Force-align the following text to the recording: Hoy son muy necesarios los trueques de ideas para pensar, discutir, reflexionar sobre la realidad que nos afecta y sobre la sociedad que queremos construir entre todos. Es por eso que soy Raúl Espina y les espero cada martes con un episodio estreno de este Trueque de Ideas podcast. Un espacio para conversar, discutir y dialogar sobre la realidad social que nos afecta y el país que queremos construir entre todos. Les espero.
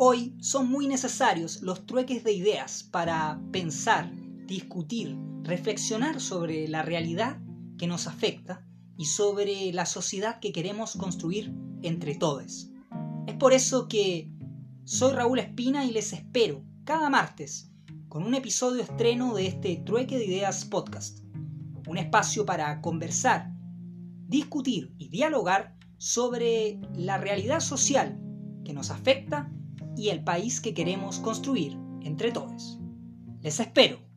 Hoy 0.00 0.36
son 0.38 0.70
muy 0.70 0.86
necesarios 0.86 1.60
los 1.60 1.84
trueques 1.84 2.22
de 2.22 2.32
ideas 2.32 2.84
para 2.84 3.40
pensar, 3.50 4.08
discutir, 4.46 5.16
reflexionar 5.42 6.20
sobre 6.20 6.68
la 6.68 6.82
realidad 6.82 7.40
que 7.78 7.88
nos 7.88 8.06
afecta 8.06 8.64
y 8.96 9.06
sobre 9.06 9.72
la 9.72 9.86
sociedad 9.86 10.38
que 10.38 10.52
queremos 10.52 10.94
construir 10.94 11.52
entre 11.82 12.14
todos. 12.14 12.70
Es 13.26 13.34
por 13.34 13.52
eso 13.52 13.88
que 13.88 14.30
soy 14.84 15.14
Raúl 15.14 15.40
Espina 15.40 15.84
y 15.84 15.90
les 15.90 16.12
espero 16.12 16.62
cada 16.84 17.10
martes 17.10 17.72
con 18.08 18.22
un 18.22 18.36
episodio 18.36 18.84
estreno 18.84 19.34
de 19.34 19.48
este 19.48 19.82
Trueque 19.84 20.16
de 20.16 20.26
Ideas 20.26 20.64
podcast. 20.64 21.24
Un 21.88 21.98
espacio 21.98 22.46
para 22.46 22.80
conversar, 22.82 23.50
discutir 24.28 24.94
y 24.96 25.08
dialogar 25.08 25.76
sobre 25.96 26.78
la 26.94 27.18
realidad 27.18 27.58
social 27.58 28.16
que 28.64 28.72
nos 28.72 28.92
afecta 28.92 29.52
y 29.98 30.10
el 30.10 30.22
país 30.22 30.60
que 30.60 30.74
queremos 30.74 31.18
construir 31.18 31.76
entre 32.02 32.30
todos. 32.30 32.78
Les 33.42 33.58
espero. 33.58 34.07